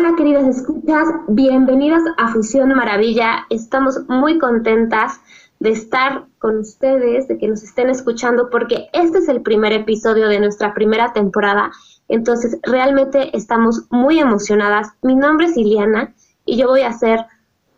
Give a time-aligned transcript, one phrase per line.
[0.00, 3.44] Hola queridas escuchas, bienvenidas a Fusión Maravilla.
[3.50, 5.20] Estamos muy contentas
[5.58, 10.28] de estar con ustedes, de que nos estén escuchando, porque este es el primer episodio
[10.28, 11.70] de nuestra primera temporada.
[12.08, 14.88] Entonces, realmente estamos muy emocionadas.
[15.02, 16.14] Mi nombre es Iliana
[16.46, 17.26] y yo voy a ser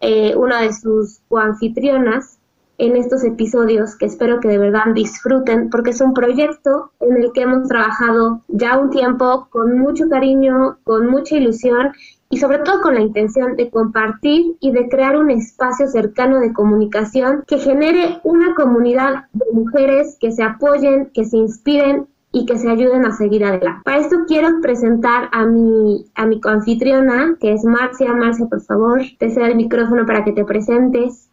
[0.00, 2.38] eh, una de sus coanfitrionas
[2.78, 7.32] en estos episodios que espero que de verdad disfruten porque es un proyecto en el
[7.32, 11.92] que hemos trabajado ya un tiempo con mucho cariño, con mucha ilusión
[12.30, 16.52] y sobre todo con la intención de compartir y de crear un espacio cercano de
[16.52, 22.58] comunicación que genere una comunidad de mujeres que se apoyen, que se inspiren y que
[22.58, 23.82] se ayuden a seguir adelante.
[23.84, 28.14] Para esto quiero presentar a mi, a mi coanfitriona, que es Marcia.
[28.14, 31.28] Marcia, por favor, te cedo el micrófono para que te presentes.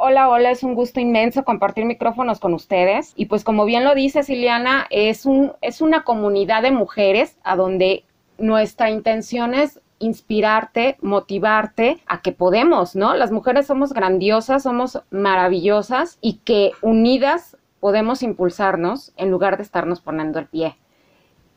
[0.00, 3.12] Hola, hola, es un gusto inmenso compartir micrófonos con ustedes.
[3.16, 7.56] Y pues como bien lo dice Siliana, es, un, es una comunidad de mujeres a
[7.56, 8.04] donde
[8.38, 13.16] nuestra intención es inspirarte, motivarte a que podemos, ¿no?
[13.16, 20.00] Las mujeres somos grandiosas, somos maravillosas y que unidas podemos impulsarnos en lugar de estarnos
[20.00, 20.76] poniendo el pie.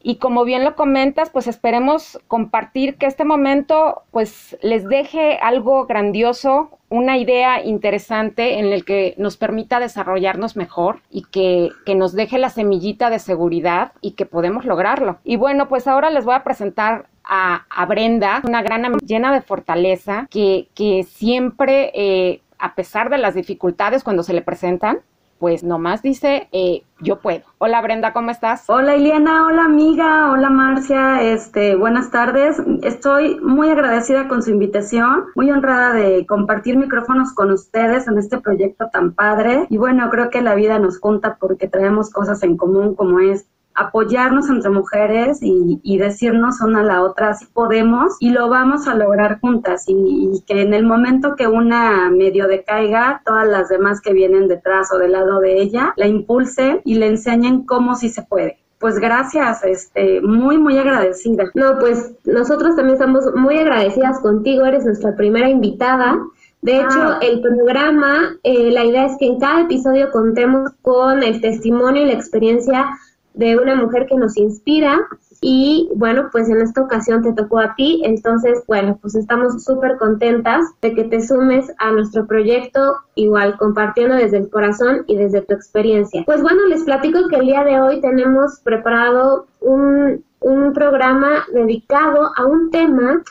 [0.04, 5.86] Y como bien lo comentas, pues esperemos compartir que este momento pues les deje algo
[5.86, 12.14] grandioso, una idea interesante en el que nos permita desarrollarnos mejor y que, que, nos
[12.14, 15.20] deje la semillita de seguridad y que podemos lograrlo.
[15.24, 20.28] Y bueno, pues ahora les voy a presentar a, Brenda, una gran llena de fortaleza
[20.30, 25.00] que, que siempre, eh, a pesar de las dificultades cuando se le presentan,
[25.42, 27.42] pues nomás dice, eh, yo puedo.
[27.58, 28.66] Hola Brenda, ¿cómo estás?
[28.68, 32.62] Hola Iliana, hola amiga, hola Marcia, este, buenas tardes.
[32.84, 38.40] Estoy muy agradecida con su invitación, muy honrada de compartir micrófonos con ustedes en este
[38.40, 39.66] proyecto tan padre.
[39.72, 43.48] Y bueno, creo que la vida nos junta porque traemos cosas en común como es
[43.76, 48.96] apoyarnos entre mujeres y, decirnos una a la otra si podemos y lo vamos a
[48.96, 54.14] lograr juntas y, que en el momento que una medio decaiga, todas las demás que
[54.14, 58.24] vienen detrás o del lado de ella la impulsen y le enseñen cómo sí se
[58.24, 58.58] puede.
[58.80, 61.52] Pues gracias, este, muy, muy agradecida.
[61.54, 66.18] No, pues nosotros también estamos muy agradecidas contigo, eres nuestra primera invitada.
[66.64, 67.20] De hecho, ah.
[67.22, 72.06] el programa, eh, la idea es que en cada episodio contemos con el testimonio y
[72.06, 72.88] la experiencia
[73.34, 75.00] de una mujer que nos inspira
[75.44, 79.98] y bueno, pues en esta ocasión te tocó a ti, entonces bueno, pues estamos súper
[79.98, 85.42] contentas de que te sumes a nuestro proyecto, igual compartiendo desde el corazón y desde
[85.42, 86.22] tu experiencia.
[86.28, 92.32] Pues bueno, les platico que el día de hoy tenemos preparado un, un programa dedicado
[92.38, 93.24] a un tema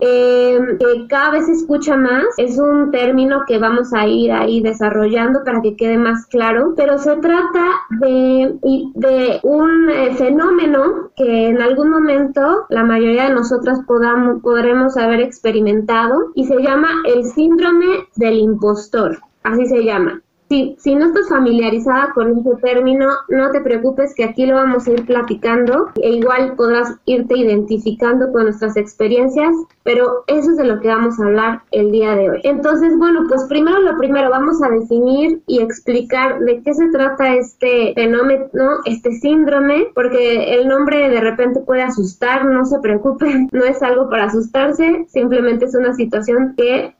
[0.00, 2.24] eh, que cada vez se escucha más.
[2.36, 6.98] Es un término que vamos a ir ahí desarrollando para que quede más claro, pero
[6.98, 7.64] se trata
[8.00, 8.56] de,
[8.94, 15.20] de un eh, fenómeno que en algún momento la mayoría de nosotras podamos, podremos haber
[15.20, 19.18] experimentado y se llama el síndrome del impostor.
[19.42, 20.22] Así se llama.
[20.48, 24.86] Si, si no estás familiarizada con ese término, no te preocupes que aquí lo vamos
[24.86, 30.64] a ir platicando e igual podrás irte identificando con nuestras experiencias, pero eso es de
[30.64, 32.40] lo que vamos a hablar el día de hoy.
[32.44, 37.34] Entonces, bueno, pues primero lo primero vamos a definir y explicar de qué se trata
[37.34, 38.48] este fenómeno,
[38.86, 44.08] este síndrome, porque el nombre de repente puede asustar, no se preocupen, no es algo
[44.08, 46.94] para asustarse, simplemente es una situación que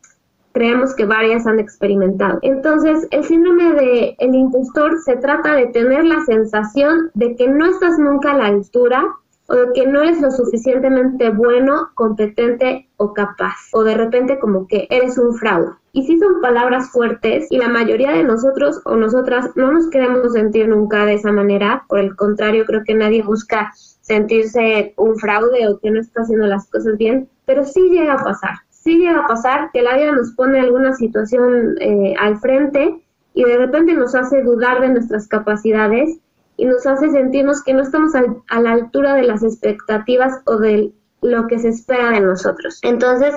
[0.59, 2.41] creemos que varias han experimentado.
[2.43, 7.65] Entonces, el síndrome de el impostor se trata de tener la sensación de que no
[7.67, 9.07] estás nunca a la altura
[9.47, 14.67] o de que no eres lo suficientemente bueno, competente o capaz, o de repente como
[14.67, 15.71] que eres un fraude.
[15.93, 20.33] Y sí son palabras fuertes y la mayoría de nosotros o nosotras no nos queremos
[20.33, 25.69] sentir nunca de esa manera, por el contrario, creo que nadie busca sentirse un fraude
[25.69, 29.21] o que no está haciendo las cosas bien, pero sí llega a pasar sí llega
[29.21, 32.97] a pasar que la vida nos pone alguna situación eh, al frente
[33.35, 36.19] y de repente nos hace dudar de nuestras capacidades
[36.57, 40.91] y nos hace sentirnos que no estamos a la altura de las expectativas o de
[41.21, 42.81] lo que se espera de nosotros.
[42.83, 43.35] Entonces,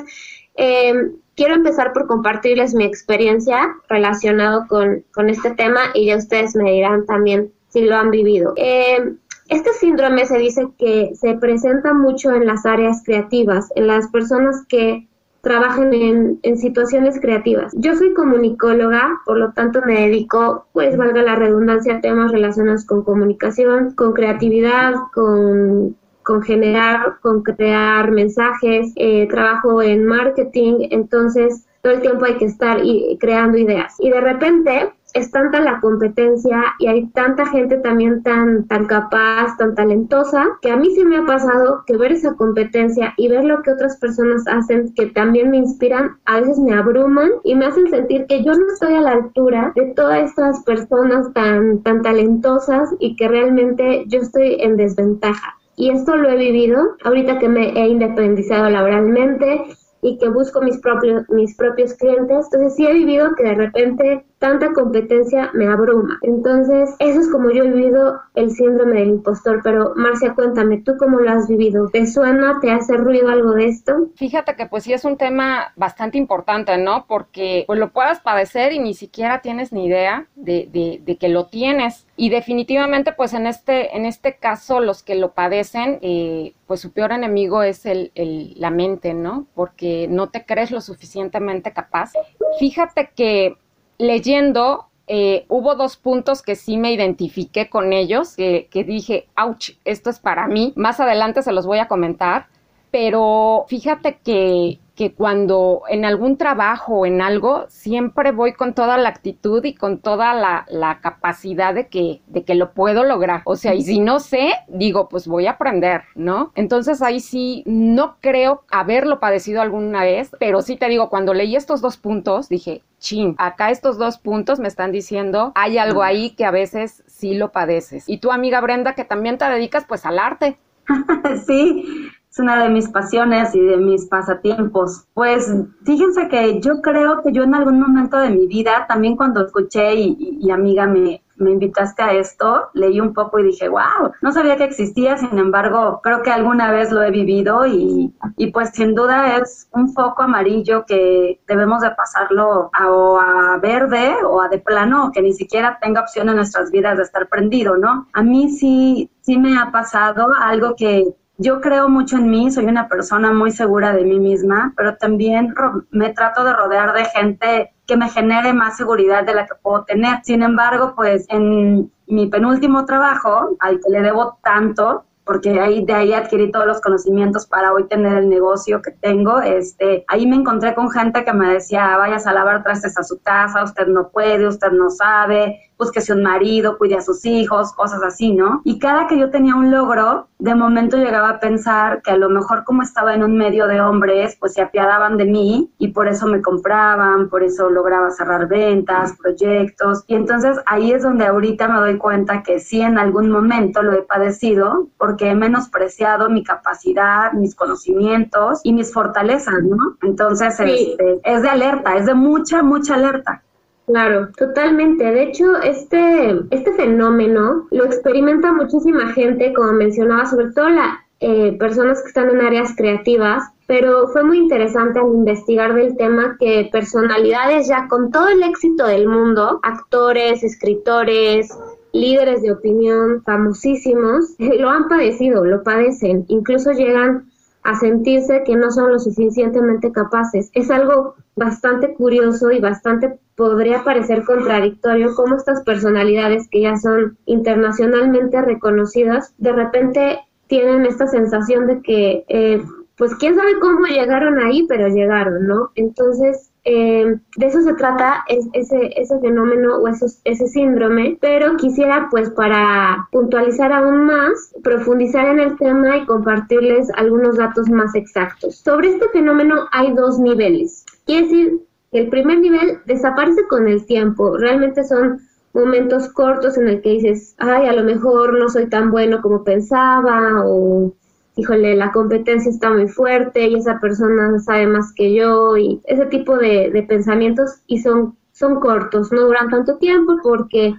[0.56, 6.56] em, quiero empezar por compartirles mi experiencia relacionado con, con, este tema y ya ustedes
[6.56, 8.54] me dirán también si lo han vivido.
[8.56, 9.18] Em,
[9.50, 14.65] Este síndrome se dice que se presenta mucho en las áreas creativas, en las personas
[14.69, 15.09] que
[15.41, 17.73] trabajan en, en, situaciones creativas.
[17.75, 22.85] Yo soy comunicóloga, por lo tanto me dedico, pues valga la redundancia, a temas relacionados
[22.85, 31.65] con comunicación, con creatividad, con, con generar, con crear mensajes, eh, trabajo en marketing, entonces
[31.81, 32.79] todo el tiempo hay que estar
[33.19, 33.95] creando ideas.
[33.99, 39.57] Y de repente es tanta la competencia y hay tanta gente también tan, tan capaz,
[39.57, 43.43] tan talentosa, que a mí sí me ha pasado que ver esa competencia y ver
[43.43, 47.65] lo que otras personas hacen que también me inspiran, a veces me abruman y me
[47.65, 52.01] hacen sentir que yo no estoy a la altura de todas estas personas tan, tan
[52.01, 55.57] talentosas y que realmente yo estoy en desventaja.
[55.75, 59.65] Y esto lo he vivido ahorita que me he independizado laboralmente,
[60.01, 62.47] y que busco mis propios, mis propios clientes.
[62.51, 66.17] Entonces sí he vivido que de repente tanta competencia me abruma.
[66.23, 69.61] Entonces, eso es como yo he vivido el síndrome del impostor.
[69.63, 71.89] Pero, Marcia, cuéntame, ¿tú cómo lo has vivido?
[71.89, 74.09] ¿Te suena, te hace ruido algo de esto?
[74.15, 77.05] Fíjate que pues sí es un tema bastante importante, ¿no?
[77.07, 80.67] Porque pues lo puedas padecer y ni siquiera tienes ni idea de,
[81.05, 82.07] de, que lo tienes.
[82.17, 86.91] Y definitivamente, pues en este, en este caso, los que lo padecen, eh, pues su
[86.91, 89.45] peor enemigo es el, el, la mente, ¿no?
[89.53, 92.13] Porque no te crees lo suficientemente capaz.
[92.59, 93.57] Fíjate que
[94.01, 99.71] leyendo, eh, hubo dos puntos que sí me identifiqué con ellos, que, que dije, ouch,
[99.86, 100.74] esto es para mí.
[100.75, 102.48] Más adelante se los voy a comentar,
[102.91, 108.99] pero fíjate que que cuando en algún trabajo o en algo, siempre voy con toda
[108.99, 113.41] la actitud y con toda la, la, capacidad de que, de que lo puedo lograr.
[113.45, 116.51] O sea, y si no sé, digo, pues voy a aprender, ¿no?
[116.53, 121.55] Entonces ahí sí, no creo haberlo padecido alguna vez, pero sí te digo, cuando leí
[121.55, 126.31] estos dos puntos, dije, chin, acá estos dos puntos me están diciendo, hay algo ahí
[126.35, 128.07] que a veces sí lo padeces.
[128.07, 130.59] Y tu amiga Brenda, que también te dedicas pues al arte.
[131.47, 135.06] sí, es una de mis pasiones y de mis pasatiempos.
[135.13, 139.45] Pues fíjense que yo creo que yo en algún momento de mi vida, también cuando
[139.45, 144.31] escuché y, amiga me, me invitaste a esto, leí un poco y dije, wow, no
[144.31, 148.69] sabía que existía, sin embargo, creo que alguna vez lo he vivido y, y pues
[148.69, 154.42] sin duda es un foco amarillo que debemos de pasarlo a, o a verde o
[154.42, 158.07] a de plano, que ni siquiera tenga opción en nuestras vidas de estar prendido, ¿no?
[158.13, 162.65] A mí sí, sí me ha pasado algo que yo creo mucho en mí, soy
[162.65, 165.53] una persona muy segura de mí misma, pero también
[165.89, 169.83] me trato de rodear de gente que me genere más seguridad de la que puedo
[169.83, 170.19] tener.
[170.23, 175.93] Sin embargo, pues en mi penúltimo trabajo, al que le debo tanto, porque ahí de
[175.93, 179.39] ahí adquirí todos los conocimientos para hoy tener el negocio que tengo.
[179.39, 183.21] Este, ahí me encontré con gente que me decía, vayas a lavar trastes a su
[183.21, 188.04] casa, usted no puede, usted no sabe, búsquese un marido, cuide a sus hijos, cosas
[188.04, 188.62] así, ¿no?
[188.63, 192.30] Y cada que yo tenía un logro, de momento llegaba a pensar que a lo
[192.30, 196.07] mejor como estaba en un medio de hombres, pues se apiadaban de mí y por
[196.07, 200.04] eso me compraban, por eso lograba cerrar ventas, proyectos.
[200.06, 203.94] Y entonces ahí es donde ahorita me doy cuenta que sí en algún momento lo
[203.94, 209.98] he padecido porque he menospreciado mi capacidad, mis conocimientos y mis fortalezas, ¿no?
[210.04, 213.42] Entonces este, es de alerta, es de mucha, mucha alerta.
[213.88, 215.04] Claro, totalmente.
[215.04, 221.56] De hecho, este, este fenómeno lo experimenta muchísima gente, como mencionaba, sobre todo las eh,
[221.57, 226.69] personas que están en áreas creativas, pero fue muy interesante al investigar del tema que
[226.71, 231.50] personalidades ya con todo el éxito del mundo, actores, escritores,
[231.94, 237.31] líderes de opinión famosísimos, lo han padecido, lo padecen, incluso llegan
[237.63, 240.49] a sentirse que no son lo suficientemente capaces.
[240.53, 247.18] Es algo bastante curioso y bastante podría parecer contradictorio cómo estas personalidades que ya son
[247.25, 252.61] internacionalmente reconocidas, de repente tienen esta sensación de que, eh,
[252.97, 255.71] pues quién sabe cómo llegaron ahí, pero llegaron, ¿no?
[255.75, 262.07] Entonces, eh, de eso se trata es, ese, ese fenómeno o ese síndrome, pero quisiera
[262.11, 268.57] pues para puntualizar aún más, profundizar en el tema y compartirles algunos datos más exactos.
[268.57, 270.85] Sobre este fenómeno hay dos niveles.
[271.06, 271.59] Quiere decir
[271.91, 275.19] que el primer nivel desaparece con el tiempo, realmente son
[275.53, 279.44] momentos cortos en el que dices, ay, a lo mejor no soy tan bueno como
[279.44, 280.94] pensaba o
[281.35, 286.06] híjole, la competencia está muy fuerte y esa persona sabe más que yo y ese
[286.07, 290.76] tipo de, pensamientos y son, son cortos, no duran tanto tiempo porque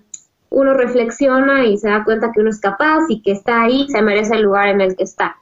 [0.50, 4.02] uno reflexiona y se da cuenta que uno es capaz y que está ahí, se
[4.02, 5.36] merece el lugar en el que está.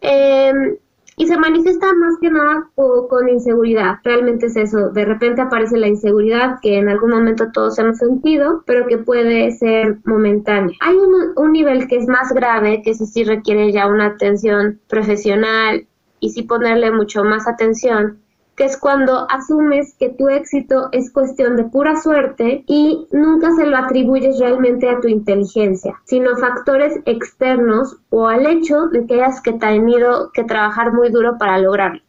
[0.00, 0.76] Em,
[1.16, 3.96] y se manifiesta más que nada con inseguridad.
[4.02, 4.90] Realmente es eso.
[4.90, 9.50] De repente aparece la inseguridad que en algún momento todos hemos sentido, pero que puede
[9.52, 10.76] ser momentánea.
[10.80, 14.80] Hay un, un nivel que es más grave, que ese sí requiere ya una atención
[14.88, 15.86] profesional
[16.20, 18.21] y sí ponerle mucho más atención,
[18.56, 23.66] que es cuando asumes que tu éxito es cuestión de pura suerte y nunca se
[23.66, 29.40] lo atribuyes realmente a tu inteligencia, sino factores externos o al hecho de que hayas
[29.40, 32.02] que tenido que trabajar muy duro para lograrlo.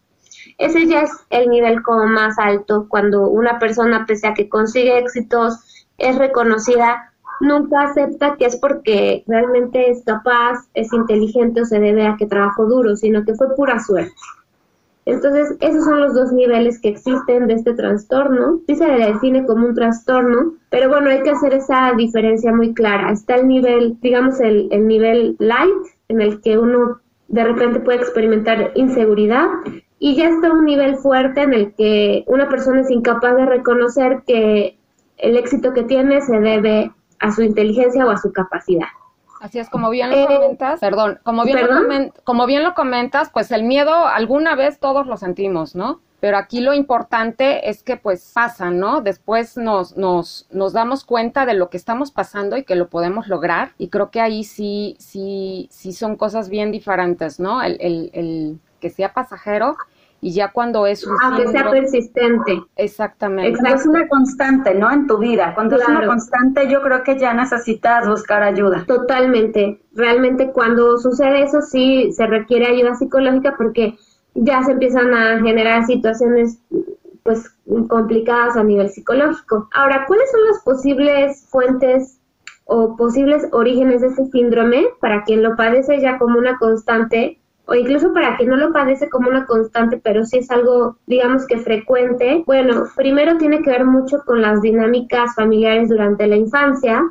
[0.58, 4.98] Ese ya es el nivel como más alto, cuando una persona, pese a que consigue
[4.98, 11.80] éxitos, es reconocida, nunca acepta que es porque realmente es capaz, es inteligente o se
[11.80, 14.14] debe a que trabajó duro, sino que fue pura suerte.
[15.06, 18.62] Entonces, esos son los dos niveles que existen de este trastorno.
[18.68, 22.74] Sí se le define como un trastorno, pero bueno, hay que hacer esa diferencia muy
[22.74, 23.12] clara.
[23.12, 27.98] Está el nivel, digamos, el, el nivel light, en el que uno de repente puede
[27.98, 29.48] experimentar inseguridad,
[30.00, 34.24] y ya está un nivel fuerte en el que una persona es incapaz de reconocer
[34.28, 34.78] que
[35.18, 38.88] el éxito que tiene se debe a su inteligencia o a su capacidad.
[39.44, 43.30] Así es, como bien lo eh, comentas, perdón, como bien, Lo como bien lo comentas,
[43.30, 46.00] pues el miedo alguna vez todos lo sentimos, ¿no?
[46.22, 49.02] Pero aquí lo importante es que pues pasa, ¿no?
[49.02, 53.28] Después nos, nos, nos damos cuenta de lo que estamos pasando y que lo podemos
[53.28, 53.74] lograr.
[53.78, 57.62] Y creo que ahí sí, sí, sí son cosas bien diferentes, ¿no?
[57.62, 59.76] El, el, el que sea pasajero
[60.24, 62.64] y ya cuando es un aunque sea persistente.
[62.78, 63.60] Exactamente.
[63.60, 65.54] Cuando es una constante no en tu vida.
[65.54, 68.86] Cuando es una constante yo creo que ya necesitas buscar ayuda.
[68.88, 69.82] Totalmente.
[69.94, 73.98] Realmente cuando sucede eso sí se requiere ayuda psicológica porque
[74.34, 76.58] ya se empiezan a generar situaciones
[77.24, 77.50] pues
[77.90, 79.68] complicadas a nivel psicológico.
[79.74, 82.18] Ahora cuáles son las posibles fuentes
[82.64, 87.76] o posibles orígenes de este síndrome para quien lo padece ya como una constante o
[87.76, 91.60] incluso para que no lo padece como una constante, pero sí es algo, digamos que
[91.60, 97.02] frecuente, bueno, primero tiene que ver mucho con las dinámicas familiares durante la infancia.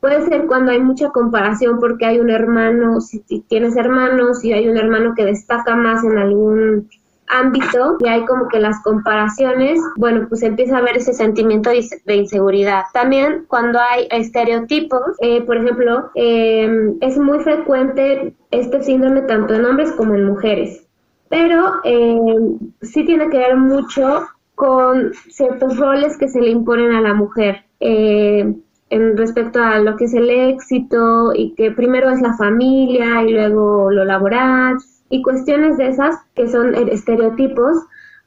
[0.00, 4.68] Puede ser cuando hay mucha comparación porque hay un hermano, si tienes hermanos y hay
[4.68, 6.88] un hermano que destaca más en algún
[7.32, 12.14] ámbito y hay como que las comparaciones, bueno, pues empieza a haber ese sentimiento de
[12.14, 12.84] inseguridad.
[12.92, 19.64] También cuando hay estereotipos, eh, por ejemplo, em, es muy frecuente este síndrome tanto en
[19.64, 20.86] hombres como en mujeres,
[21.28, 27.00] pero em, sí tiene que ver mucho con ciertos roles que se le imponen a
[27.00, 27.64] la mujer.
[27.80, 28.54] Eh,
[28.90, 33.32] en respecto a lo que es el éxito y que primero es la familia y
[33.32, 34.76] luego lo laboral
[35.12, 37.76] y cuestiones de esas que son estereotipos,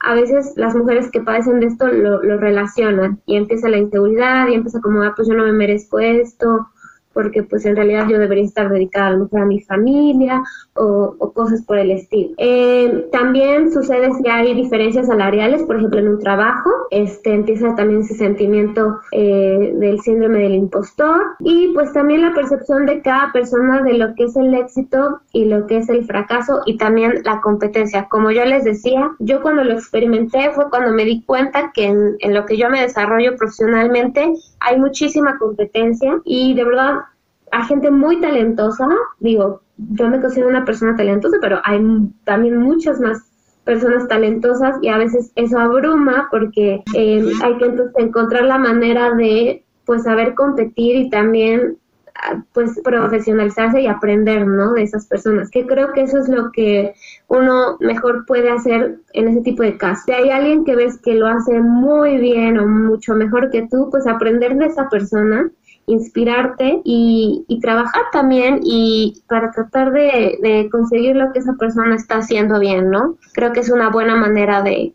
[0.01, 4.47] a veces las mujeres que padecen de esto lo, lo relacionan y empieza la inseguridad
[4.47, 6.67] y empieza como, ah, pues yo no me merezco esto,
[7.15, 10.43] porque pues en realidad yo debería estar dedicada a lo mejor a mi familia
[10.75, 12.33] o, cosas por el estilo.
[12.37, 18.01] Eh, también sucede si hay diferencias salariales, por ejemplo en un trabajo, este empieza también
[18.01, 23.81] ese sentimiento eh, del síndrome del impostor y pues también la percepción de cada persona
[23.81, 27.39] de lo que es el éxito y lo que es el fracaso y también la
[27.41, 28.07] competencia.
[28.09, 32.15] Como yo les decía, yo cuando lo experimenté fue cuando me di cuenta que en,
[32.19, 37.04] en lo que yo me desarrollo profesionalmente hay muchísima competencia y de verdad
[37.51, 38.87] hay gente muy talentosa,
[39.19, 41.79] digo, yo me considero una persona talentosa, pero hay
[42.23, 43.23] también muchas más
[43.65, 49.13] personas talentosas y a veces eso abruma porque eh, hay que entonces encontrar la manera
[49.15, 51.77] de pues saber competir y también
[52.15, 54.73] ah, pues profesionalizarse y aprender, ¿no?
[54.73, 56.93] De esas personas, que creo que eso es lo que
[57.27, 60.05] uno mejor puede hacer en ese tipo de casos.
[60.05, 63.89] Si hay alguien que ves que lo hace muy bien o mucho mejor que tú,
[63.91, 65.51] pues aprender de esa persona
[65.87, 72.59] inspirarte y, trabajar también y para tratar de, conseguir lo que esa persona está haciendo
[72.59, 73.17] bien, ¿no?
[73.33, 74.93] Creo que es una buena manera de,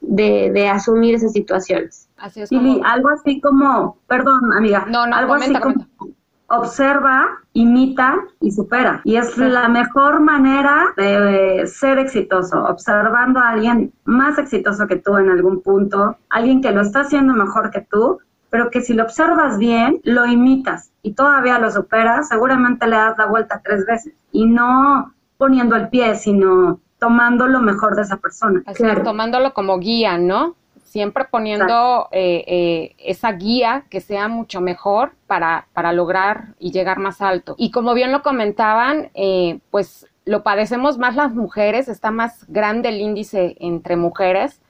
[0.00, 2.08] de, asumir esas situaciones.
[2.16, 2.50] Así es
[2.84, 5.86] algo así como, perdón amiga, no, no, algo así como
[6.52, 9.00] observa, imita y supera.
[9.04, 15.16] Y es la mejor manera de ser exitoso, observando a alguien más exitoso que tú
[15.16, 18.18] en algún punto, alguien que lo está haciendo mejor que tú,
[18.52, 23.16] pero que si lo observas bien, lo imitas y todavía lo superas, seguramente le das
[23.16, 28.18] la vuelta tres veces y no poniendo el pie, sino tomando lo mejor de esa
[28.18, 28.62] persona.
[28.74, 29.02] claro.
[29.04, 30.54] tomándolo como guía, ¿no?
[30.84, 36.98] Siempre poniendo eh, eh, esa guía que sea mucho mejor para, para lograr y llegar
[36.98, 37.54] más alto.
[37.56, 42.90] Y como bien lo comentaban, eh, pues lo padecemos más las mujeres, está más grande
[42.90, 44.60] el índice entre mujeres.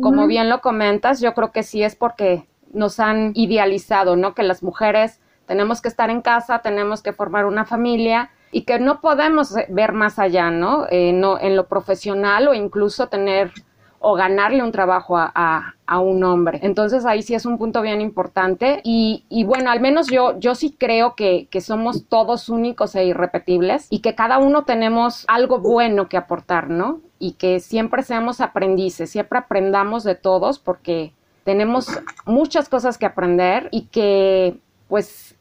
[0.00, 4.34] Como bien lo comentas, yo creo que sí es porque nos han idealizado, ¿no?
[4.34, 8.78] Que las mujeres tenemos que estar en casa, tenemos que formar una familia y que
[8.78, 10.86] no podemos ver más allá, ¿no?
[10.90, 13.52] Eh, no en lo profesional o incluso tener
[13.98, 16.60] o ganarle un trabajo a, un hombre.
[16.62, 20.54] Entonces ahí sí es un punto bien importante y, y bueno, al menos yo, yo
[20.54, 25.58] sí creo que, que, somos todos únicos e irrepetibles y que cada uno tenemos algo
[25.58, 27.00] bueno que aportar, ¿no?
[27.18, 31.12] Y que siempre seamos aprendices, siempre aprendamos de todos porque
[31.46, 31.88] tenemos
[32.26, 35.36] muchas cosas que aprender y que pues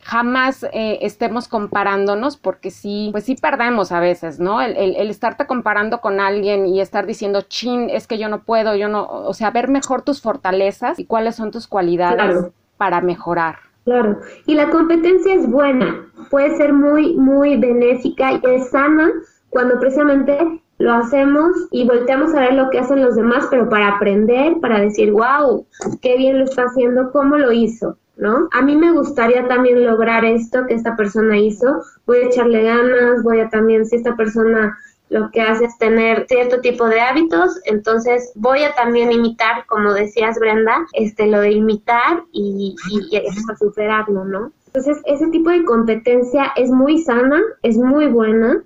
[0.00, 4.62] jamás eh, estemos comparándonos porque sí, pues sí perdemos a veces, ¿no?
[4.62, 8.74] El, el, estarte comparando con alguien y estar diciendo, chin, es que yo no puedo,
[8.74, 12.46] yo no, o sea, ver mejor tus fortalezas y cuáles son tus cualidades
[12.78, 13.56] para mejorar.
[13.84, 19.12] Claro, y la competencia es buena, puede ser muy, muy benéfica y es sana
[19.50, 23.88] cuando precisamente lo hacemos y volteamos a ver lo que hacen los demás, pero para
[23.88, 25.66] aprender, para decir, wow,
[26.00, 27.96] qué bien lo está haciendo, cómo lo hizo.
[28.16, 28.48] ¿no?
[28.52, 33.22] A mí me gustaría también lograr esto que esta persona hizo, voy a echarle ganas,
[33.22, 34.76] voy a también, si esta persona
[35.08, 39.92] lo que hace es tener cierto tipo de hábitos, entonces voy a también imitar, como
[39.92, 44.52] decías Brenda, este lo de imitar y, y, hasta superarlo, ¿no?
[44.66, 48.64] Entonces ese tipo de competencia es muy sana, es muy buena,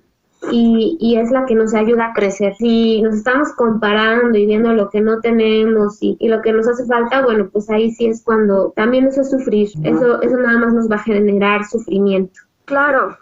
[0.51, 2.55] y, y, es la que nos ayuda a crecer.
[2.55, 6.67] Si nos estamos comparando y viendo lo que no tenemos y, y, lo que nos
[6.67, 10.59] hace falta, bueno, pues ahí sí es cuando también eso es sufrir, eso, eso nada
[10.59, 12.41] más nos va a generar sufrimiento.
[12.65, 13.17] Claro,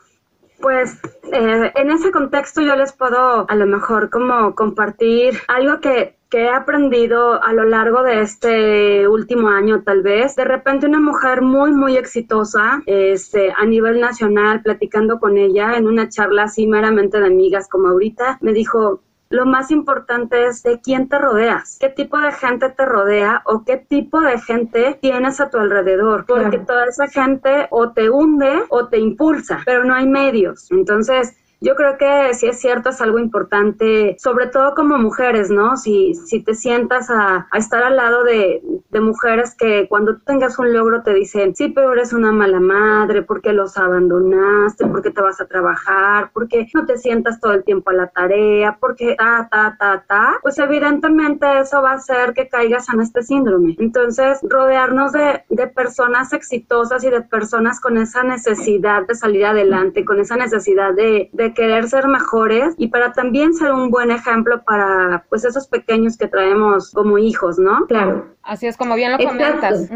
[0.62, 1.00] pues
[1.32, 6.46] eh, en ese contexto yo les puedo a lo mejor como compartir algo que que
[6.46, 10.36] he aprendido a lo largo de este último año tal vez.
[10.36, 15.88] De repente una mujer muy, muy exitosa este, a nivel nacional, platicando con ella en
[15.88, 20.80] una charla así meramente de amigas como ahorita, me dijo, lo más importante es de
[20.82, 25.42] quién te rodeas, qué tipo de gente te rodea o qué tipo de gente tienes
[25.42, 29.96] a tu alrededor, porque toda esa gente o te hunde o te impulsa, pero no
[29.96, 30.72] hay medios.
[30.72, 35.78] Entonces, yo creo que sí es cierto, es algo importante, sobre todo como mujeres, ¿no?
[35.78, 38.62] Si, si te sientas a, estar al lado de,
[39.02, 43.52] mujeres que cuando tengas un logro te dicen, sí, pero eres una mala madre, porque
[43.52, 44.88] los abandonaste?
[44.88, 46.30] porque te vas a trabajar?
[46.34, 48.78] porque no te sientas todo el tiempo a la tarea?
[48.80, 50.38] porque ta, ta, ta, ta?
[50.42, 53.76] Pues evidentemente eso va a hacer que caigas en este síndrome.
[53.80, 60.06] Entonces, rodearnos de, de personas exitosas y de personas con esa necesidad de salir adelante,
[60.06, 65.26] con esa necesidad de querer ser mejores y para también ser un buen ejemplo para
[65.30, 67.88] pues esos pequeños que traemos como hijos, ¿no?
[67.88, 68.28] Claro.
[68.44, 69.90] Así es como bien lo comentas.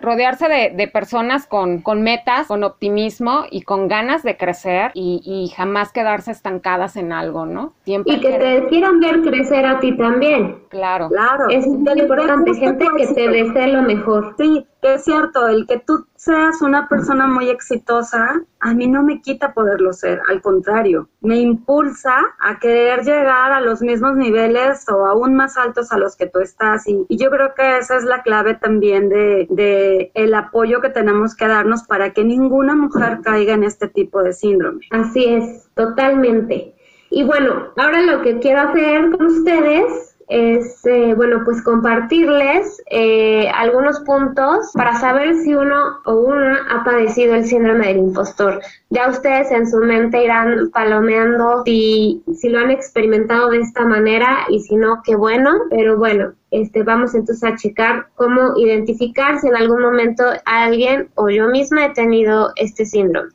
[0.00, 5.92] rodearse de, personas con, con, metas, con optimismo y con ganas de crecer y, jamás
[5.92, 7.74] quedarse estancadas en algo, ¿no?
[7.84, 10.62] y que te quieran ver crecer a ti también.
[10.70, 11.08] Claro.
[11.08, 11.48] Claro.
[11.50, 14.34] Es muy importante, gente que te desee lo mejor.
[14.38, 19.02] Sí, que es cierto, el que tú seas una persona muy exitosa, a mí no
[19.02, 24.88] me quita poderlo ser, al contrario, me impulsa a querer llegar a los mismos niveles
[24.88, 28.04] o aún más altos a los que tú estás y, yo creo que esa es
[28.04, 33.18] la clave también de, de, el apoyo que tenemos que darnos para que ninguna mujer
[33.24, 34.86] caiga en este tipo de síndrome.
[34.92, 36.76] Así es, totalmente.
[37.10, 43.50] Y bueno, ahora lo que quiero hacer con ustedes es, eh, bueno, pues compartirles eh,
[43.54, 48.62] algunos puntos para saber si uno o una ha padecido el síndrome del impostor.
[48.88, 54.46] Ya ustedes en su mente irán palomeando si, si lo han experimentado de esta manera
[54.48, 55.50] y si no, qué bueno.
[55.68, 61.28] Pero bueno, este, vamos entonces a checar cómo identificar si en algún momento alguien o
[61.28, 63.28] yo misma he tenido este síndrome.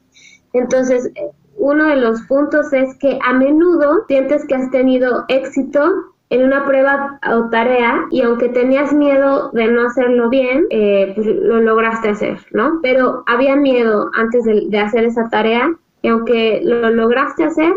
[0.53, 1.11] Entonces,
[1.57, 6.65] uno de los puntos es que a menudo sientes que has tenido éxito en una
[6.65, 12.09] prueba o tarea y aunque tenías miedo de no hacerlo bien, eh, pues lo lograste
[12.09, 12.79] hacer, ¿no?
[12.81, 17.73] Pero había miedo antes de, de hacer esa tarea y aunque lo lograste hacer,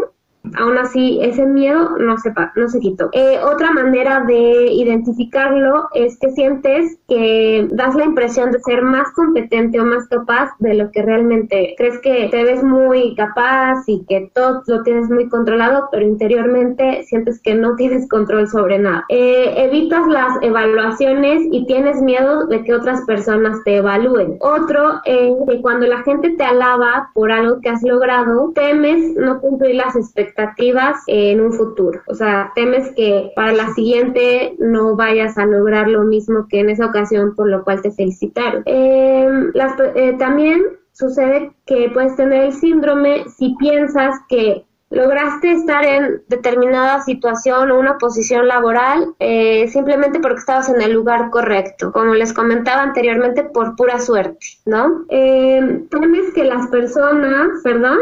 [0.57, 3.11] Aún así, ese miedo no se, no se quitó.
[3.13, 9.13] Eh, otra manera de identificarlo es que sientes que das la impresión de ser más
[9.13, 14.05] competente o más capaz de lo que realmente crees que te ves muy capaz y
[14.07, 19.05] que todo lo tienes muy controlado, pero interiormente sientes que no tienes control sobre nada.
[19.09, 24.37] Eh, evitas las evaluaciones y tienes miedo de que otras personas te evalúen.
[24.41, 29.41] Otro es que cuando la gente te alaba por algo que has logrado, temes no
[29.41, 32.01] cumplir las expectativas expectativas en un futuro.
[32.07, 36.71] O sea, temes que para la siguiente no vayas a lograr lo mismo que en
[36.71, 38.63] esa ocasión, por lo cual te felicitaron.
[38.67, 39.53] Em,
[39.95, 40.63] eh, también
[40.93, 47.79] sucede que puedes tener el síndrome si piensas que lograste estar en determinada situación o
[47.79, 53.45] una posición laboral eh, simplemente porque estabas en el lugar correcto, como les comentaba anteriormente,
[53.45, 55.05] por pura suerte, ¿no?
[55.09, 57.99] Eh, temes que las personas, perdón.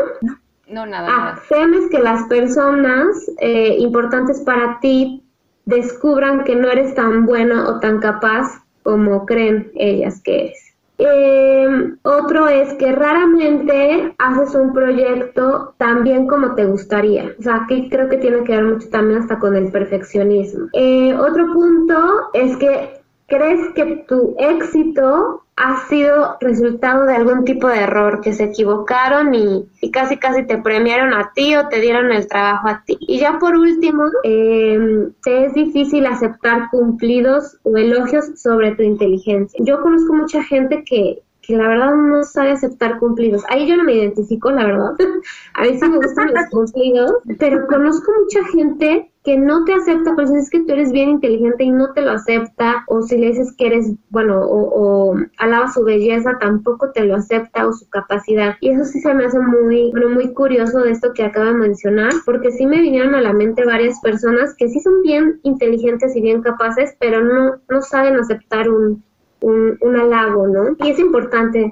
[0.69, 1.09] Nada.
[1.11, 5.23] Ah, temes que las personas eh, importantes para ti
[5.65, 10.69] descubran que no eres tan bueno o tan capaz como creen ellas que eres.
[11.01, 17.35] Eh, otro es que raramente haces un proyecto tan bien como te gustaría.
[17.39, 20.67] O sea, aquí creo que tiene que ver mucho también hasta con el perfeccionismo.
[20.73, 22.98] Eh, otro punto es que
[23.29, 29.35] crees que tu éxito ha sido resultado de algún tipo de error, que se equivocaron
[29.35, 32.97] y, casi casi te premiaron a ti o te dieron el trabajo a ti.
[33.01, 39.61] Y ya por último, eh, te es difícil aceptar cumplidos o elogios sobre tu inteligencia.
[39.65, 43.43] Yo conozco mucha gente que, que la verdad no sabe aceptar cumplidos.
[43.49, 44.95] Ahí yo no me identifico, la verdad.
[45.55, 50.15] a mí sí me gustan los cumplidos, pero conozco mucha gente que no te acepta,
[50.17, 53.19] pero si es que tú eres bien inteligente y no te lo acepta, o si
[53.19, 57.87] le dices que eres, bueno, o, alaba su belleza, tampoco te lo acepta o su
[57.91, 58.55] capacidad.
[58.63, 61.59] Y eso sí se me hace muy, bueno, muy curioso de esto que acabo de
[61.59, 66.17] mencionar, porque sí me vinieron a la mente varias personas que sí son bien inteligentes
[66.17, 69.05] y bien capaces, pero no, no saben aceptar un,
[69.43, 70.75] un, un halago, ¿no?
[70.83, 71.71] Y es importante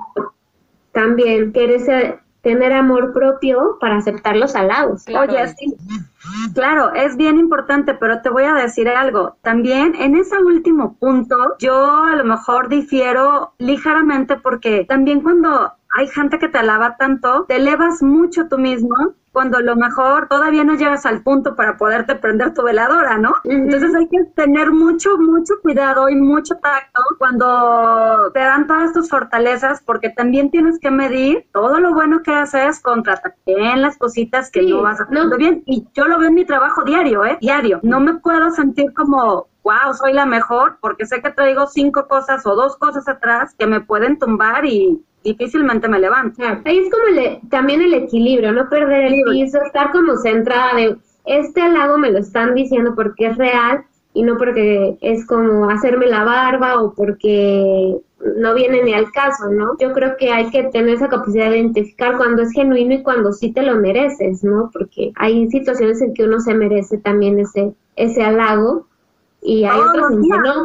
[0.92, 5.04] también querer tener amor propio para aceptar los halagos.
[5.08, 5.74] Oye, sí,
[6.54, 9.36] Claro, es bien importante, pero te voy a decir algo.
[9.42, 16.06] También en ese último punto, yo a lo mejor difiero ligeramente porque también cuando hay
[16.06, 18.94] gente que te alaba tanto, te elevas mucho tú mismo
[19.36, 23.34] cuando a lo mejor todavía no llegas al punto para poderte prender tu veladora, ¿no?
[23.44, 29.10] Entonces hay que tener mucho, mucho cuidado y mucho tacto cuando te dan todas tus
[29.10, 34.50] fortalezas, porque también tienes que medir todo lo bueno que haces contra también las cositas
[34.50, 35.62] que no vas haciendo bien.
[35.66, 37.36] Y yo lo veo en mi trabajo diario, ¿eh?
[37.38, 37.80] Diario.
[37.82, 42.46] No me puedo sentir como wow, soy la mejor, porque sé que traigo cinco cosas
[42.46, 46.42] o dos cosas atrás que me pueden tumbar y difícilmente me levanto.
[46.64, 47.04] ahí es como
[47.50, 52.18] también el equilibrio, no perder el piso, estar como centrada de este halago me lo
[52.18, 53.84] están diciendo porque es real
[54.14, 57.96] y no porque es como hacerme la barba o porque
[58.38, 59.76] no viene ni al caso, ¿no?
[59.78, 63.32] Yo creo que hay que tener esa capacidad de identificar cuando es genuino y cuando
[63.32, 64.70] sí te lo mereces, ¿no?
[64.72, 68.86] Porque hay situaciones en que uno se merece también ese, ese halago
[69.46, 70.64] y hay otros en que no.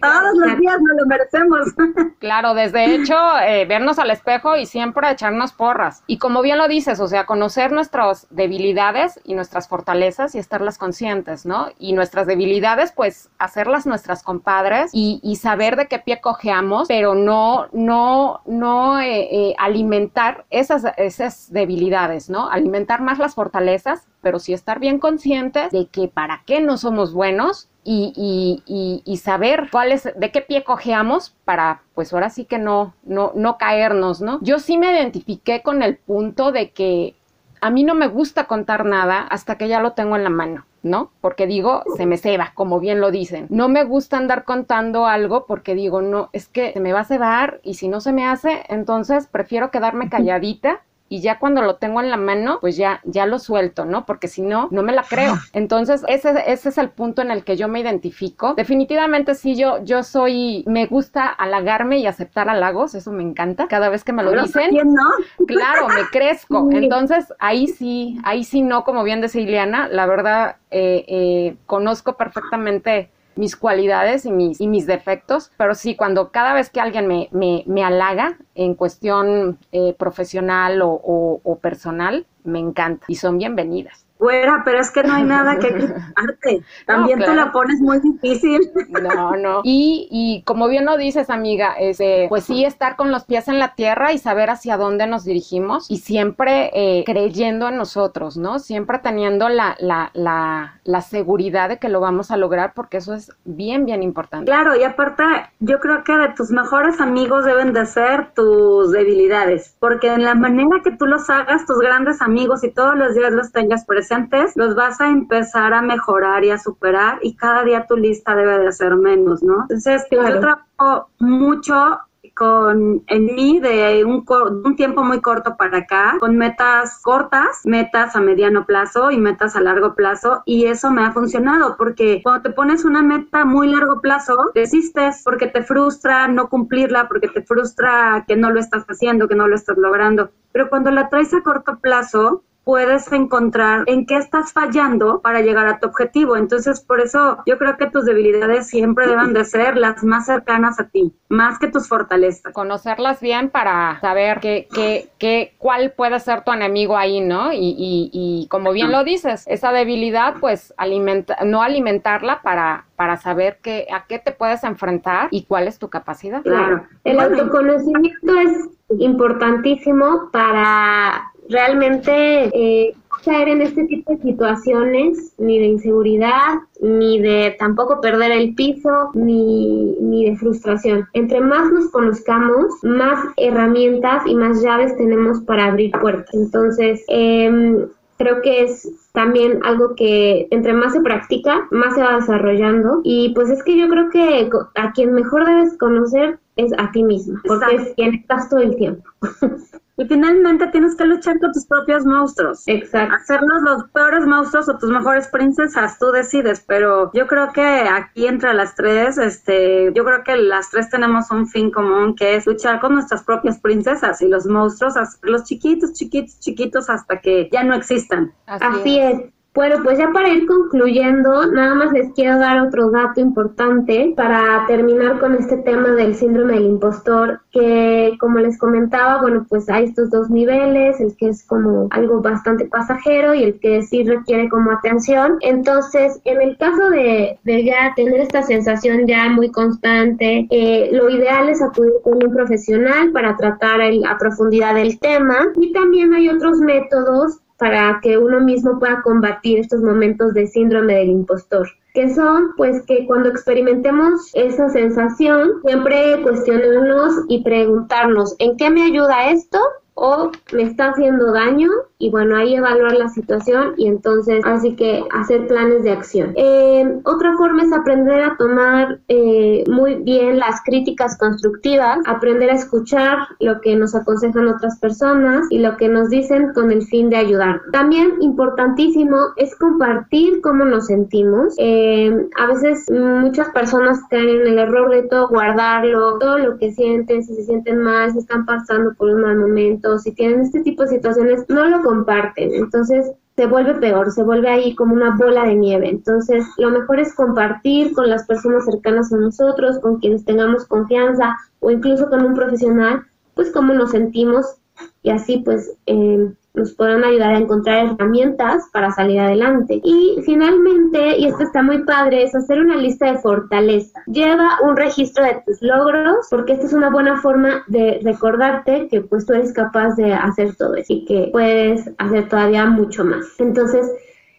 [0.00, 1.60] Todos los días nos lo merecemos.
[2.18, 3.14] Claro, desde hecho,
[3.46, 6.02] eh, vernos al espejo y siempre echarnos porras.
[6.06, 10.76] Y como bien lo dices, o sea, conocer nuestras debilidades y nuestras fortalezas y estarlas
[10.76, 11.68] conscientes, ¿no?
[11.78, 17.14] Y nuestras debilidades, pues, hacerlas nuestras compadres y, y saber de qué pie cojeamos, pero
[17.14, 22.50] no, no, no eh, eh, alimentar esas, esas debilidades, ¿no?
[22.50, 27.14] Alimentar más las fortalezas pero sí estar bien conscientes de que para qué no somos
[27.14, 27.45] buenos
[27.84, 32.58] y, y, y, saber cuál es, de qué pie cojeamos para, pues ahora sí que
[32.58, 34.40] no, no, no caernos, ¿no?
[34.42, 37.14] Yo sí me identifiqué con el punto de que
[37.60, 40.66] a mí no me gusta contar nada hasta que ya lo tengo en la mano.
[40.82, 41.10] ¿no?
[41.20, 43.46] Porque digo, se me ceba, como bien lo dicen.
[43.50, 47.04] No me gusta andar contando algo porque digo, no, es que se me va a
[47.04, 51.76] cebar y si no se me hace, entonces prefiero quedarme calladita y ya cuando lo
[51.76, 54.06] tengo en la mano, pues ya, ya lo suelto, ¿no?
[54.06, 55.34] Porque si no, no me la creo.
[55.52, 58.54] Entonces, ese, ese es el punto en el que yo me identifico.
[58.54, 63.68] Definitivamente sí, yo, yo soy, me gusta halagarme y aceptar halagos, eso me encanta.
[63.68, 65.46] Cada vez que me lo dicen, no?
[65.46, 66.68] claro, me crezco.
[66.72, 72.16] Entonces, ahí sí, ahí sí no, como bien decía Ileana, la verdad, eh, eh, conozco
[72.16, 77.06] perfectamente mis cualidades y mis, y mis defectos, pero sí, cuando cada vez que alguien
[77.06, 81.00] me, me, me halaga en cuestión eh, profesional o,
[81.42, 84.05] o personal, me encanta y son bienvenidas.
[84.18, 86.62] Güera, pero es que no hay nada que quitarte.
[86.86, 88.60] También te la pones muy difícil.
[89.02, 89.60] No, no.
[89.68, 93.58] Y, y como bien lo dices, amiga, este, pues sí, estar con los pies en
[93.58, 98.58] la tierra y saber hacia dónde nos dirigimos y siempre eh, creyendo en nosotros, ¿no?
[98.58, 103.14] Siempre teniendo la, la, la, la seguridad de que lo vamos a lograr porque eso
[103.14, 104.46] es bien, bien importante.
[104.46, 105.24] Claro, y aparte,
[105.58, 110.34] yo creo que de tus mejores amigos deben de ser tus debilidades, porque en la
[110.34, 114.56] manera que tú los hagas, tus grandes amigos y todos los días los tengas por
[114.56, 118.58] los vas a empezar a mejorar y a superar y cada día tu lista debe
[118.58, 119.62] de ser menos, ¿no?
[119.62, 121.98] Entonces, yo trabajo mucho
[122.36, 124.24] con en mí de un,
[124.62, 129.56] un, tiempo muy corto para acá, con metas cortas, metas a mediano plazo y metas
[129.56, 133.68] a largo plazo y eso me ha funcionado porque cuando te pones una meta muy
[133.68, 138.84] largo plazo, desistes porque te frustra no cumplirla, porque te frustra que no lo estás
[138.84, 143.84] haciendo, que no lo estás logrando, pero cuando la traes a corto plazo, puedes encontrar
[143.86, 146.36] en qué estás fallando para llegar a tu objetivo.
[146.36, 150.80] Entonces, por eso yo creo que tus debilidades siempre deben de ser las más cercanas
[150.80, 152.52] a ti, más que tus fortalezas.
[152.52, 157.52] Conocerlas bien para saber qué, qué, qué, cuál puede ser tu enemigo ahí, ¿no?
[157.52, 163.16] Y, y, y como bien lo dices, esa debilidad, pues alimenta, no alimentarla para, para
[163.16, 166.42] saber que, a qué te puedes enfrentar y cuál es tu capacidad.
[166.42, 175.58] Claro, el autoconocimiento es importantísimo para realmente eh, caer en este tipo de situaciones, ni
[175.58, 181.06] de inseguridad, ni de tampoco perder el piso, ni, ni de frustración.
[181.12, 186.34] Entre más nos conozcamos, más herramientas y más llaves tenemos para abrir puertas.
[186.34, 187.86] Entonces, eh,
[188.18, 193.00] creo que es también algo que entre más se practica, más se va desarrollando.
[193.04, 197.02] Y pues es que yo creo que a quien mejor debes conocer es a ti
[197.02, 199.04] misma, porque es quien estás todo el tiempo.
[199.98, 202.64] Y finalmente tienes que luchar con tus propios monstruos.
[202.66, 203.14] Exacto.
[203.14, 208.26] Hacernos los peores monstruos o tus mejores princesas, tú decides, pero yo creo que aquí
[208.26, 212.46] entre las tres, este, yo creo que las tres tenemos un fin común que es
[212.46, 217.64] luchar con nuestras propias princesas y los monstruos, hacerlos chiquitos, chiquitos, chiquitos hasta que ya
[217.64, 218.34] no existan.
[218.46, 219.18] Así, Así es.
[219.20, 219.35] es.
[219.56, 224.66] Bueno, pues ya para ir concluyendo, nada más les quiero dar otro dato importante para
[224.66, 229.84] terminar con este tema del síndrome del impostor, que como les comentaba, bueno, pues hay
[229.84, 234.50] estos dos niveles, el que es como algo bastante pasajero y el que sí requiere
[234.50, 235.38] como atención.
[235.40, 241.08] Entonces, en el caso de, de ya tener esta sensación ya muy constante, eh, lo
[241.08, 246.12] ideal es acudir con un profesional para tratar el, a profundidad el tema y también
[246.12, 251.68] hay otros métodos para que uno mismo pueda combatir estos momentos de síndrome del impostor
[251.94, 258.82] que son pues que cuando experimentemos esa sensación siempre cuestionarnos y preguntarnos ¿en qué me
[258.82, 259.58] ayuda esto?
[259.96, 265.04] o me está haciendo daño y bueno, ahí evaluar la situación y entonces así que
[265.12, 266.32] hacer planes de acción.
[266.36, 272.54] Eh, otra forma es aprender a tomar eh, muy bien las críticas constructivas, aprender a
[272.54, 277.08] escuchar lo que nos aconsejan otras personas y lo que nos dicen con el fin
[277.10, 277.60] de ayudar.
[277.72, 281.54] También importantísimo es compartir cómo nos sentimos.
[281.58, 286.72] Eh, a veces muchas personas caen en el error de todo guardarlo, todo lo que
[286.72, 290.60] sienten, si se sienten mal, si están pasando por un mal momento si tienen este
[290.60, 292.52] tipo de situaciones, no lo comparten.
[292.52, 295.88] Entonces, se vuelve peor, se vuelve ahí como una bola de nieve.
[295.88, 301.36] Entonces, lo mejor es compartir con las personas cercanas a nosotros, con quienes tengamos confianza
[301.60, 303.02] o incluso con un profesional,
[303.34, 304.56] pues cómo nos sentimos
[305.02, 309.80] y así pues eh, nos podrán ayudar a encontrar herramientas para salir adelante.
[309.84, 314.02] Y finalmente, y esto está muy padre, es hacer una lista de fortaleza.
[314.06, 319.02] Lleva un registro de tus logros, porque esta es una buena forma de recordarte que
[319.02, 323.26] pues tú eres capaz de hacer todo eso y que puedes hacer todavía mucho más.
[323.38, 323.86] Entonces,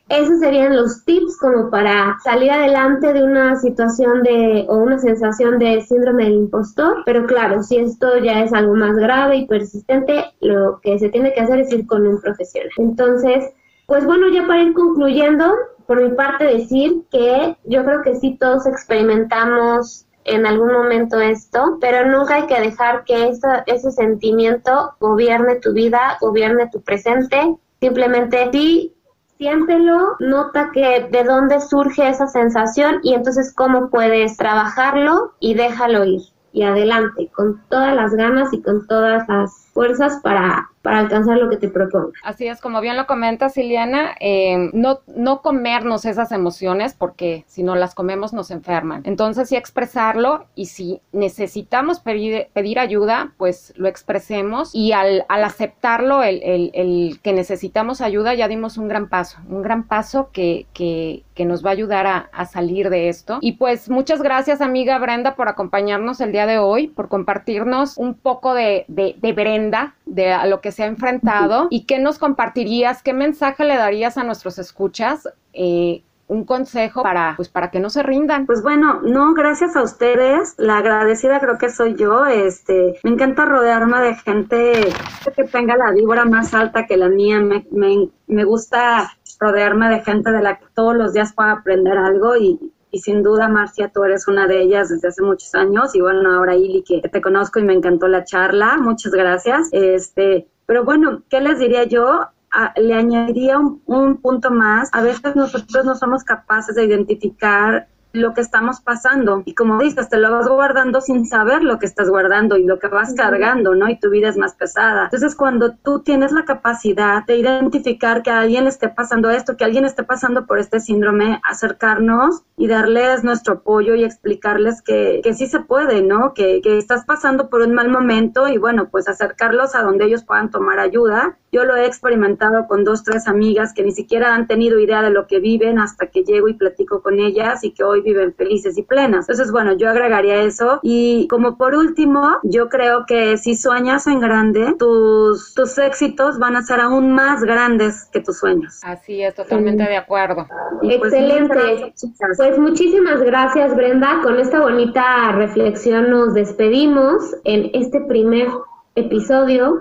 [0.09, 5.59] esos serían los tips como para salir adelante de una situación de o una sensación
[5.59, 7.03] de síndrome del impostor.
[7.05, 11.33] Pero claro, si esto ya es algo más grave y persistente, lo que se tiene
[11.33, 12.71] que hacer es ir con un profesional.
[12.77, 13.51] Entonces,
[13.85, 15.53] pues bueno, ya para ir concluyendo,
[15.85, 21.77] por mi parte decir que yo creo que sí todos experimentamos en algún momento esto,
[21.79, 23.29] pero nunca hay que dejar que
[23.65, 27.55] ese sentimiento gobierne tu vida, gobierne tu presente.
[27.79, 28.96] Simplemente sí
[29.37, 36.05] siéntelo, nota que de dónde surge esa sensación y entonces cómo puedes trabajarlo y déjalo
[36.05, 36.21] ir.
[36.53, 41.49] Y adelante, con todas las ganas y con todas las fuerzas para para alcanzar lo
[41.49, 42.13] que te propongas.
[42.23, 47.61] Así es, como bien lo comenta Siliana, eh, no, no comernos esas emociones porque si
[47.61, 49.01] no las comemos nos enferman.
[49.03, 55.43] Entonces sí expresarlo y si necesitamos pedir, pedir ayuda, pues lo expresemos y al, al
[55.43, 60.29] aceptarlo, el, el, el, que necesitamos ayuda, ya dimos un gran paso, un gran paso
[60.31, 63.39] que, que, que nos va a ayudar a, a, salir de esto.
[63.41, 68.13] Y pues muchas gracias amiga Brenda por acompañarnos el día de hoy, por compartirnos un
[68.13, 69.66] poco de, de, de Brenda,
[70.05, 74.17] de a lo que se ha enfrentado y qué nos compartirías, qué mensaje le darías
[74.17, 75.29] a nuestros escuchas.
[75.53, 78.45] Eh, un consejo para pues para que no se rindan.
[78.45, 83.45] Pues bueno, no, gracias a ustedes, la agradecida creo que soy yo, este, me encanta
[83.45, 84.93] rodearme de gente
[85.35, 90.03] que tenga la víbora más alta que la mía, me, me, me gusta rodearme de
[90.03, 93.91] gente de la que todos los días pueda aprender algo y, y sin duda, Marcia,
[93.93, 95.93] tú eres una de ellas desde hace muchos años.
[95.93, 98.75] Y bueno, ahora Ili, que te conozco y me encantó la charla.
[98.79, 99.69] Muchas gracias.
[99.71, 102.21] Este, pero bueno, ¿qué les diría yo?
[102.51, 104.89] A, le añadiría un punto más.
[104.93, 109.43] A veces nosotros no somos capaces de identificar lo que estamos pasando.
[109.45, 112.79] Y como dices, te lo vas guardando sin saber lo que estás guardando y lo
[112.79, 113.89] que vas cargando, ¿no?
[113.89, 115.05] Y tu vida es más pesada.
[115.05, 119.65] Entonces, cuando tú tienes la capacidad de identificar que a alguien esté pasando esto, que
[119.65, 125.33] alguien esté pasando por este síndrome, acercarnos y darles nuestro apoyo y explicarles que, que
[125.33, 126.33] sí se puede, ¿no?
[126.33, 130.23] Que, que estás pasando por un mal momento y bueno, pues acercarlos a donde ellos
[130.23, 131.37] puedan tomar ayuda.
[131.51, 135.11] Yo lo he experimentado con dos, tres amigas que ni siquiera han tenido idea de
[135.11, 138.77] lo que viven hasta que llego y platico con ellas y que hoy viven felices
[138.77, 139.27] y plenas.
[139.29, 140.79] Entonces, bueno, yo agregaría eso.
[140.81, 146.55] Y como por último, yo creo que si sueñas en grande, tus, tus éxitos van
[146.55, 148.79] a ser aún más grandes que tus sueños.
[148.83, 150.47] Así es, totalmente de acuerdo.
[150.81, 151.93] Pues, Excelente.
[152.37, 154.21] Pues muchísimas gracias, Brenda.
[154.23, 158.47] Con esta bonita reflexión nos despedimos en este primer
[158.95, 159.79] episodio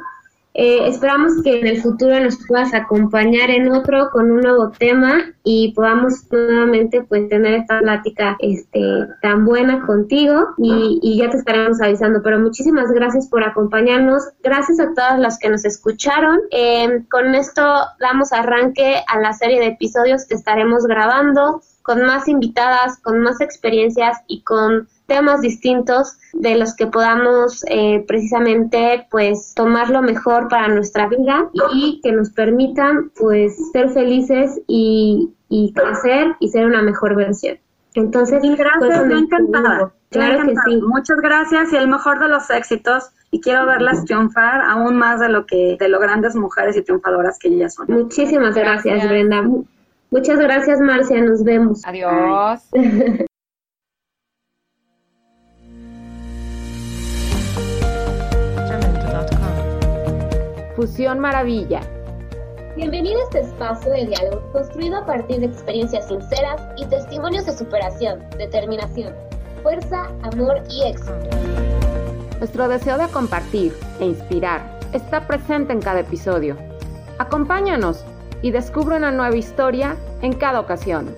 [0.58, 5.18] eh, esperamos que en el futuro nos puedas acompañar en otro con un nuevo tema
[5.44, 8.80] y podamos nuevamente pues tener esta plática este
[9.20, 12.22] tan buena contigo y, ya te estaremos avisando.
[12.22, 14.30] Pero muchísimas gracias por acompañarnos.
[14.42, 16.40] Gracias a todas las que nos escucharon.
[16.50, 17.62] Em, con esto
[18.00, 23.40] damos arranque a la serie de episodios que estaremos grabando con más invitadas, con más
[23.40, 30.48] experiencias y con temas distintos de los que podamos eh, precisamente pues tomar lo mejor
[30.48, 35.32] para nuestra vida y que nos permitan pues ser felices y,
[35.76, 37.56] crecer y ser una mejor versión.
[37.94, 39.92] Entonces, gracias, pues, me encantada.
[40.10, 40.82] Claro que sí.
[40.82, 45.28] Muchas gracias y el mejor de los éxitos y quiero verlas triunfar aún más de
[45.28, 47.86] lo que de lo grandes mujeres y triunfadoras que ellas son.
[47.88, 49.44] Muchísimas gracias, Brenda.
[50.16, 51.20] Muchas gracias, Marcia.
[51.20, 51.82] Nos vemos.
[51.84, 52.62] Adiós.
[60.74, 61.82] Fusión Maravilla.
[62.76, 67.52] Bienvenido a este espacio de diálogo construido a partir de experiencias sinceras y testimonios de
[67.52, 69.14] superación, determinación,
[69.62, 71.28] fuerza, amor y éxito.
[72.38, 76.56] Nuestro deseo de compartir e inspirar está presente en cada episodio.
[77.18, 78.02] Acompáñanos
[78.42, 81.14] y descubre una nueva historia en cada ocasión.